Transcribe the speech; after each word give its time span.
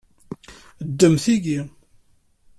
Ddem 0.89 1.15
tigi. 1.23 1.59